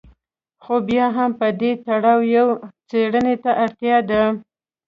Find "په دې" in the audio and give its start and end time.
1.39-1.71